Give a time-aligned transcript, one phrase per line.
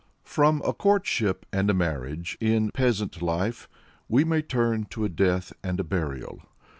[0.23, 3.69] From a courtship and a marriage in peasant life
[4.09, 6.39] we may turn to a death and a burial.